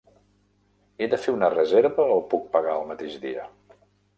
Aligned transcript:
He 1.03 1.09
de 1.11 1.19
fer 1.25 1.35
una 1.35 1.51
reserva 1.55 2.07
o 2.17 2.17
puc 2.35 2.51
pagar 2.57 2.75
el 2.81 2.89
mateix 2.93 3.21
dia? 3.29 3.47